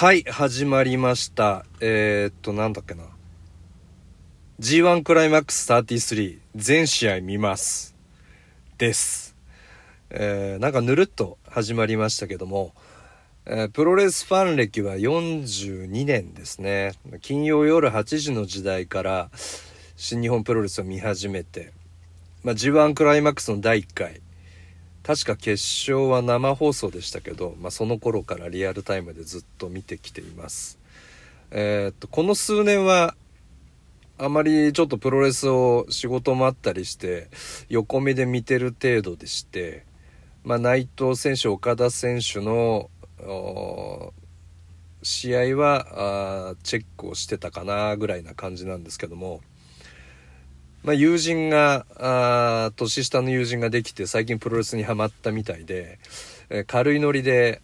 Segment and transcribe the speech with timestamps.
[0.00, 1.66] はい、始まりました。
[1.80, 3.02] えー、っと、なんだっけな。
[4.60, 7.96] G1 クライマックス33全試合見ます。
[8.76, 9.34] です。
[10.10, 12.74] えー、なんかぬるっと始まりましたけども、
[13.44, 16.92] えープロレスファン歴は42年ですね。
[17.20, 19.30] 金曜夜8時の時代から
[19.96, 21.72] 新日本プロレスを見始めて、
[22.44, 24.20] まあ、G1 クライマックスの第1回、
[25.08, 30.78] 確か決勝は生放送でしたけど、まあ、その頃からリアルタイムでずっと見てきています。
[31.50, 33.14] えーっと、この数年は、
[34.18, 37.30] あまりちょっとプロレスを仕事もあったりして、
[37.70, 39.86] 横目で見てる程度でして、
[40.44, 42.90] まあ、内藤選手、岡田選手の、
[45.02, 49.40] 試合はチェックをしてたかなぐらいな感じなんですけども、
[50.84, 55.98] まあ、友人があー年下の友人ができて最近プロレスにハマったみたいで、
[56.50, 57.60] えー軽いノリで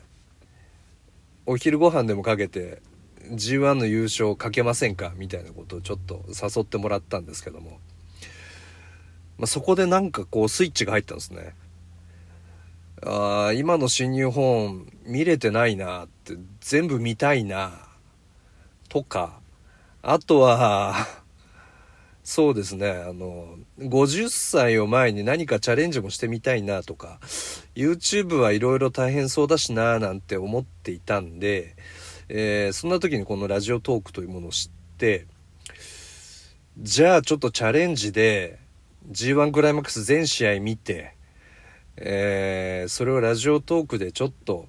[1.46, 2.82] お昼ご飯でもかけて
[3.30, 5.12] G1 の優勝かけませんか？
[5.16, 7.78] みたいなことをちょっと誘ってもらったんですけども、
[9.38, 11.54] まあ、そこでなんかこうスイッチが入ったんですね。
[13.02, 17.72] あー今の新日本見れてないなって全部見たいな
[18.88, 19.40] とか
[20.02, 20.94] あとは
[22.26, 22.90] そうですね。
[22.90, 27.20] あの50歳を前に何かチャレンジもしてみたいなとか
[27.74, 31.76] YouTube はいろいろ大変そうだしななんて思っていたんで、
[32.30, 35.26] えーそんな時にこのラジオトークというものを知って
[36.78, 38.58] じゃあちょっとチャレンジで
[39.10, 41.14] G1 クライマックス全試合見て
[41.98, 44.66] えーそれをラジオトークでちょっと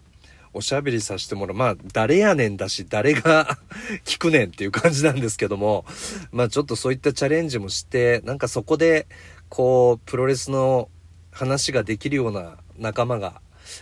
[0.56, 1.56] おしゃべりさせてもらう。
[1.56, 3.58] まあ、誰やねんだし、誰が
[4.06, 5.86] 聞くねんっていう感じなんですけども、
[6.32, 9.06] まあちょっとそういったチャレンジもして、なんかそこで、
[9.50, 10.90] こう、プロレスの
[11.32, 13.42] 話ができるような仲間が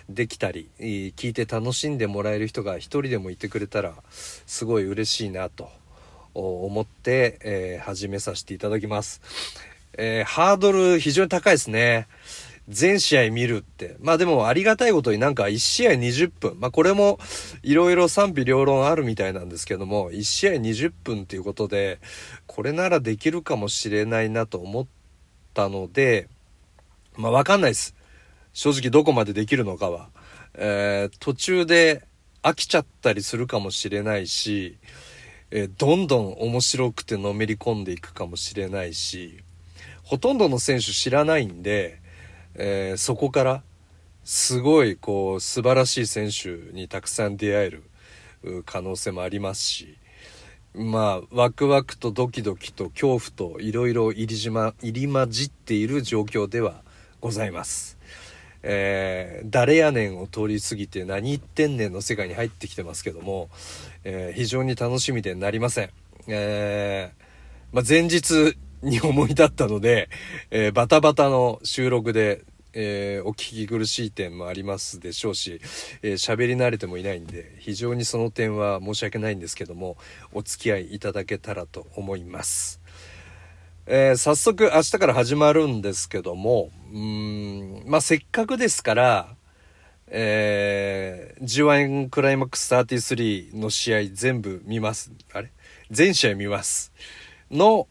[0.09, 3.93] できたり、聞いて楽しんでもらえる人が一人でもいてくれたら、
[4.47, 5.69] すごい嬉しいなと
[6.33, 9.21] 思って、えー始めさせていただきます。
[9.95, 12.07] えーハードル非常に高いですね。
[12.69, 13.97] 全試合見るって。
[13.99, 16.59] まあでもありがたいことになんか1試合20分。
[16.59, 17.19] まあこれも
[17.61, 21.99] いろいろ賛否両論あるみたいなんですけども、1試合20分っていうことで、
[22.47, 24.87] これならできるかもしれないなと思っ
[25.53, 26.29] たので、
[27.17, 27.95] まあわかんないです。
[28.53, 30.09] 正直どこまでできるのかは。
[30.55, 32.03] えー途中で
[32.43, 34.77] 飽きちゃったりするかもしれないし、
[35.51, 39.43] えーどんどん面白くてのめり込んでいくかもしれないし、
[40.03, 42.02] ほとんどの選手知らないんで、
[42.55, 43.63] えーそこから
[44.23, 47.83] すごいこう素晴らしい選手にたくさん出会える
[48.65, 49.97] 可能性もありますし
[50.73, 53.21] まあワクワクとドキドキと恐怖
[53.53, 56.81] といろいろ入りじま入り混じっている状況では
[57.21, 57.97] ございます。
[58.63, 63.49] えー誰やねんを通り過ぎて何言ってんねんの世界に入ってきてますけども、
[64.03, 65.89] えー非常に楽しみでなりません。
[66.27, 67.23] えー
[67.73, 70.09] まあ、前日に思い立ったので、
[70.51, 75.61] えーバタバタの収録で、えーお聞き苦しい点もありますでしょうし、
[76.01, 79.97] えー喋り慣れてもいないんで、非常にその点は申し訳ないんですけども、
[80.33, 82.81] お付き合いいただけたらと思います。
[83.85, 89.35] えー早速明日から始まるんですけども、うん、まあ、せっかくですから、
[90.07, 95.11] えー、G1 クライマックス33の試合全部見ます。
[95.33, 95.51] あれ？
[95.89, 96.93] 全試合見ます。
[97.49, 97.87] の、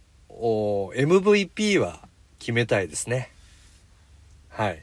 [0.47, 2.09] MVP は
[2.39, 3.31] 決めたいですね。
[4.49, 4.83] はい。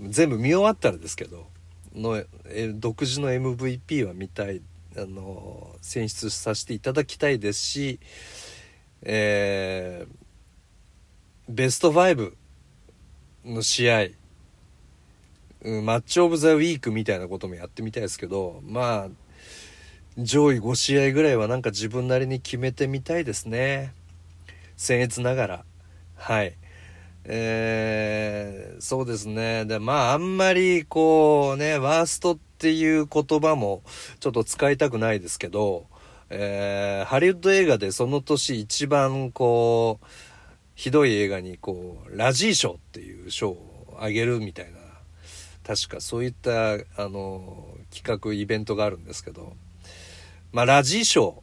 [0.00, 1.46] 全部見終わったらですけど、
[1.94, 4.60] の、え独自の MVP は見たい、
[4.96, 8.00] あの、選出させていただきたいですし、
[9.02, 10.26] えー
[11.48, 12.32] ベスト5
[13.44, 14.08] の試合、
[15.62, 19.08] マッチオブザウィークみたいなこともやってみたいですけど、まあ、
[20.18, 23.92] 上位5試合ぐらいはなんか自分なりに決めてみたいですね。
[24.76, 25.64] 僭越ながら。
[26.14, 26.56] はい。
[27.24, 29.64] えーそうですね。
[29.64, 33.82] で、まあ、あんまりこうね、ワーストっていう言葉も
[34.20, 35.86] ちょっと使いたくないですけど、
[36.30, 40.06] えーハリウッド映画でその年一番こう、
[40.74, 44.78] ひどい映画にこう、ラジー賞っていう賞をあげるみたいな、
[45.66, 46.78] 確かそういった、あ
[47.08, 49.56] の、企画、イベントがあるんですけど、
[50.52, 51.42] まあ、ラジー賞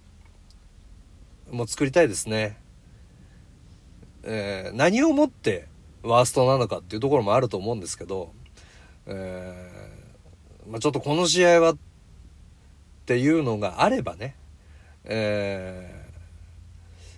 [1.52, 2.58] も作りたいですね。
[4.24, 5.68] えー何をもって
[6.02, 8.34] ワーストなのかっていうところもあると思うんですけど、
[9.06, 11.78] えーまあ、ちょっとこの試合はっ
[13.06, 14.36] ていうのがあればね、
[15.06, 16.04] えー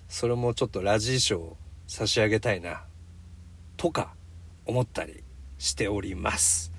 [0.07, 1.57] それもちょっとラジー賞を
[1.87, 2.83] 差し上げたいな
[3.75, 4.13] とか
[4.65, 5.23] 思ったり
[5.57, 6.71] しております。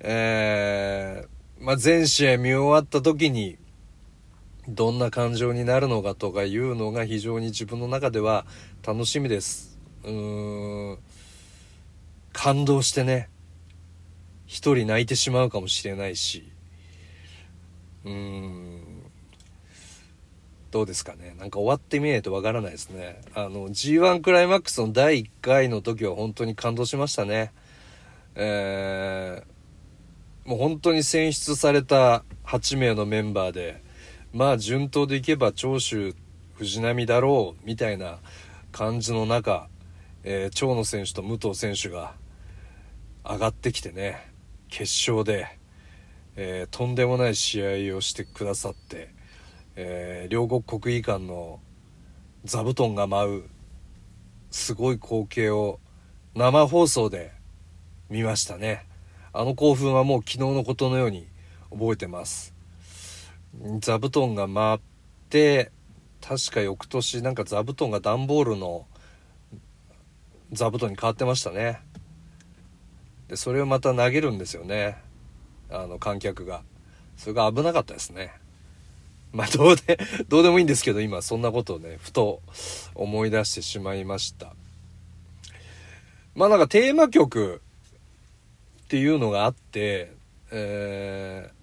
[0.00, 3.58] えーまあ、全試合見終わった時に、
[4.68, 8.46] どんな感情になるのかとかいうのが非常に自分の中では
[8.84, 9.78] 楽しみです。
[10.02, 10.98] うーん。
[12.32, 13.28] 感動してね、
[14.46, 16.50] 一人泣いてしまうかもしれないし、
[18.04, 19.02] うーん。
[20.72, 21.36] どうですかね。
[21.38, 23.20] なんか終わってみないとわからないですね。
[23.34, 27.52] あの、G1 クライマックスの第1回の時は本当に感動しましたね。
[28.34, 33.80] えー、もう本当に選出された8名のメンバーで、
[34.32, 36.16] まあ順当でいけば長州
[36.54, 38.18] 藤波だろうみたいな
[38.72, 39.68] 感じの中、
[40.24, 42.14] えー、長野選手と武藤選手が
[43.24, 44.32] 上がってきてね
[44.68, 45.58] 決勝で、
[46.36, 49.10] えー、とんでもない試合をしてくださって、
[49.76, 51.60] えー、両国国技館の
[52.44, 53.44] 座布団が舞う
[54.50, 55.78] すごい光景を
[56.34, 57.32] 生放送で
[58.08, 58.86] 見ましたね。
[59.34, 61.26] あの興奮はもう昨日のことのように
[61.70, 62.54] 覚えてます。
[63.80, 64.80] 座布団が舞っ
[65.30, 65.72] て
[66.26, 68.86] 確か翌年なんか座布団が段ボールの
[70.52, 71.80] 座布団に変わってましたね。
[73.28, 74.96] でそれをまた投げるんですよね。
[75.70, 76.62] あの観客が。
[77.16, 78.32] それが危なかったですね。
[79.32, 79.98] まあどうで
[80.28, 82.40] どうでもいいんですけど今そんなことをねふと
[82.94, 84.54] 思い出してしまいました。
[86.34, 87.60] まあなんかテーマ曲
[88.84, 90.12] っていうのがあって
[90.50, 91.62] えー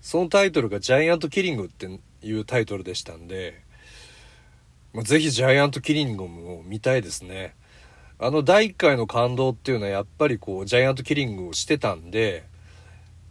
[0.00, 1.86] そのタイトルがジャイアントキリングって
[2.22, 3.60] いうタイトルでしたんで、
[4.98, 7.54] まあ、ぜひジャイアントキリングも見たいですね。
[8.18, 12.48] あの第1回の感動っていうのはやっぱりこうジャイアントキリングをしてたんで、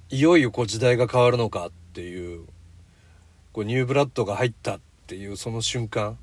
[0.09, 2.45] いよいよこう時代が変わるのかっていう、
[3.51, 6.17] こうニューブラッドが入ったっていうその瞬間、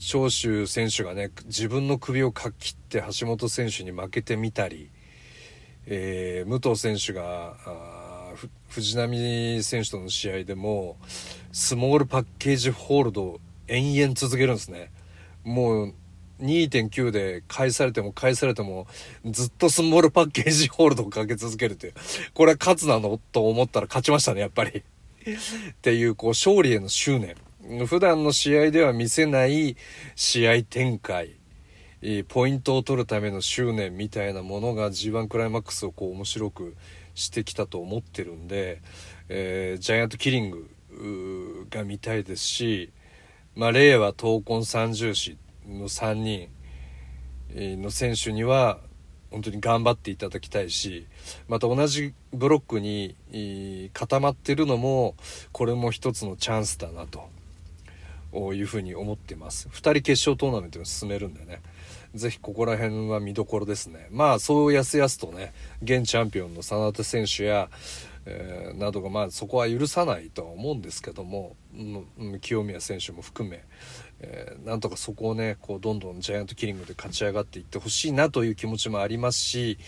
[0.00, 4.90] 長州選手がね、自分の首をかっきって橋本選手に負けてみたり、
[5.86, 7.54] えー、武藤選手が、
[8.70, 10.96] 藤波選手との試合でも
[11.52, 14.90] スモールパッケージホールド延々続けるんですね。
[15.44, 15.94] もう
[16.40, 18.86] 2.9で返されても返されても
[19.24, 21.94] ずっとスモールパッケージホールドをかけ続けるっていう。
[22.34, 23.20] これは勝つなの？
[23.32, 24.70] と思ったら勝ちましたねやっぱり。
[24.70, 24.82] っ
[25.82, 27.36] ていうこう勝利への執念。
[27.86, 29.76] 普段の試合では見せない
[30.16, 31.36] 試合展開。
[32.28, 36.74] ポイントを取るための執念みたいなものが G1 クライマックスをこう面白く
[37.14, 38.80] してきたと思ってるんで、
[39.28, 40.70] えー、ジャイアントキリング
[41.68, 42.90] が見たいですし、
[43.56, 45.36] まあ、令和闘魂三重士
[45.68, 46.48] の3人
[47.82, 48.78] の選手には
[49.30, 51.06] 本当に頑張っていただきたいし
[51.48, 53.16] また同じブロックに
[53.92, 55.14] 固まってるのも
[55.52, 57.28] これも一つのチャンスだなと
[58.54, 61.60] いうふうに思ってます2人決勝トーナメントに進めるんでね
[62.14, 64.08] ぜひここら辺は見どころですね。
[64.10, 65.52] まあ、そうやすやすとね、
[65.82, 67.68] 現チャンピオンの真田選手や、
[68.26, 71.54] えー、などが、まあ、そこは許さないとは思うんですけども、
[72.40, 73.64] 清宮選手も含め、
[74.20, 79.78] えー、なんとかそこをね、こう、どんどんジャイアントキリングで勝ち上がっていってほしいなという気持ちもありますし、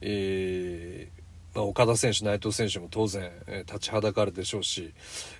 [0.00, 4.94] えー、まあ、岡田選手、内藤選手も当然、えー、立ちはだかるでしょうし、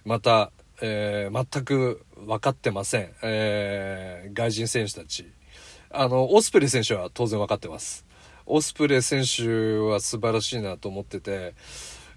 [0.04, 0.52] また、
[0.82, 5.26] え、全く分かってません、え、外人選手たち
[5.90, 8.04] あの、オスプレイ選手は当然分かってます。
[8.44, 11.54] オスプレイ選手は素晴らしいなと思ってて、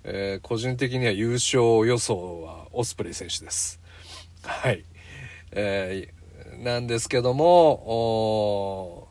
[0.04, 3.80] えー、個人的には優勝予想はオスプレイ選手です。
[4.44, 4.84] はい。
[5.52, 9.08] えー、なんですけども、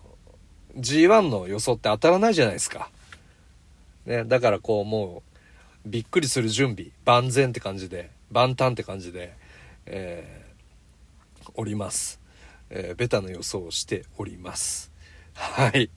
[0.76, 2.90] G1 の予想って当たらないじゃないですか。
[4.06, 5.22] ね、だからこうも
[5.86, 9.34] う、びっくりする準備、万全って感じで、万端って感じで、
[9.86, 12.20] えー、おります。
[12.70, 14.90] えー、ベタな予想をしております。
[15.34, 15.90] はい。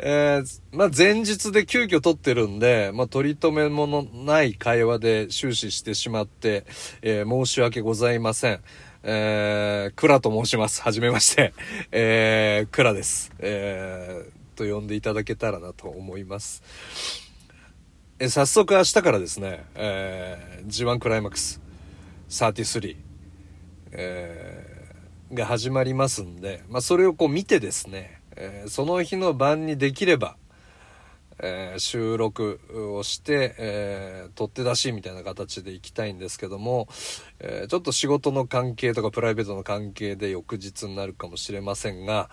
[0.00, 6.64] えー、まあ、前日で急遽撮ってるんで、まあ、取り留めものない会話で終始してしまって、
[7.02, 8.60] えー、申し訳ございません。
[9.02, 10.82] えー、クラと申します。
[10.82, 11.52] はじめまして。
[11.90, 13.32] えー、クラです。
[13.38, 16.62] えー、と呼んでいただけたらなと思います。
[18.20, 21.60] え、早速明日からですね、えー、G1 クライマックス
[22.28, 22.96] 33、
[23.92, 24.78] えー
[25.32, 30.36] が始まりますんで、まあ、それをこう見てですね、えー、その日の晩にできれば、
[31.40, 32.60] えー、収録
[32.96, 36.88] をして、えー、取って出しみたいな形で行きたいんですけども、
[37.40, 42.30] えちょっと仕事の関係とかプライベートの関係で翌日になるかもしれませんが、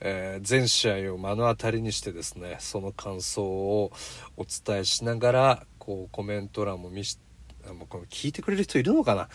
[0.00, 3.92] え全試合を目の当たりにしてですねその感想を
[4.36, 7.25] お伝えしながらこうコメント欄も見して
[7.72, 9.28] もうこの聞いてくれる人いるのかな？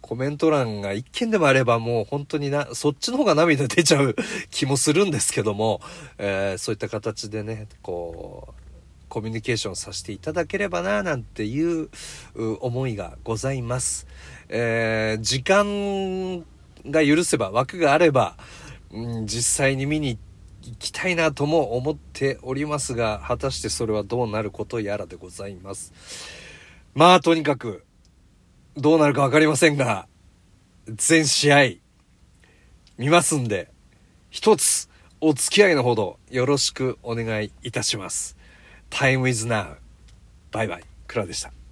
[0.00, 4.14] コメント欄が一件でもあればもう本当にな、そっちの方が涙出ちゃう
[4.50, 5.80] 気もするんですけども、
[6.18, 8.64] えー、そういった形でね、こう、
[9.08, 11.88] コミュニケーションさせていただければななんていう
[12.34, 14.06] 思いがございます。
[14.48, 16.44] えー、時間
[16.90, 18.36] が許せば枠があれば、
[18.90, 20.18] うん、実際に見に
[20.62, 25.92] 行きたいなとも思っておりますが果たしてそれはどうなることやらでございます。
[26.94, 27.84] まあとにかく
[28.76, 30.06] どうなるかわかりませんが
[30.86, 31.62] 全試合
[32.98, 33.70] 見ますんで
[34.30, 34.88] 一つ
[35.20, 38.36] お付き合いのほどよろしくお願いいたします。
[38.90, 39.76] Time is now.
[40.50, 40.84] バイバイ。
[41.06, 41.63] クラでした。